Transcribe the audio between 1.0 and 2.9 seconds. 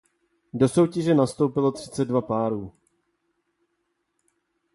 nastoupilo třicet dva párů.